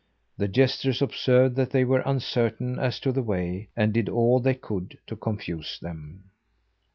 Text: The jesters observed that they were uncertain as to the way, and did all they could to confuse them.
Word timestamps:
The 0.35 0.47
jesters 0.47 0.99
observed 1.03 1.55
that 1.57 1.69
they 1.69 1.83
were 1.85 2.01
uncertain 2.07 2.79
as 2.79 2.99
to 3.01 3.11
the 3.11 3.21
way, 3.21 3.69
and 3.77 3.93
did 3.93 4.09
all 4.09 4.39
they 4.39 4.55
could 4.55 4.97
to 5.05 5.15
confuse 5.15 5.77
them. 5.79 6.31